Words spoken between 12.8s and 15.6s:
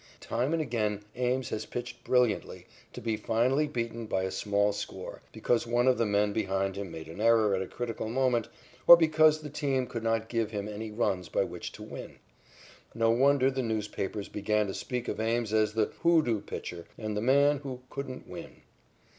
No wonder the newspapers began to speak of Ames